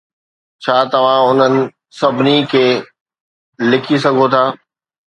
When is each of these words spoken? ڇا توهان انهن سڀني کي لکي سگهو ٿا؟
ڇا 0.63 0.77
توهان 0.91 1.25
انهن 1.29 1.53
سڀني 1.99 2.37
کي 2.51 2.65
لکي 3.69 3.95
سگهو 4.03 4.25
ٿا؟ 4.33 4.43